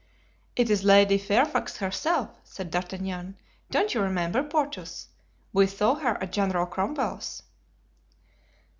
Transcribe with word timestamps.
"It 0.55 0.71
is 0.71 0.83
Lady 0.83 1.19
Fairfax 1.19 1.77
herself," 1.77 2.29
said 2.43 2.71
D'Artagnan. 2.71 3.37
"Don't 3.69 3.93
you 3.93 4.01
remember, 4.01 4.41
Porthos, 4.41 5.09
we 5.53 5.67
saw 5.67 5.93
her 5.93 6.17
at 6.23 6.31
General 6.31 6.65
Cromwell's?" 6.65 7.43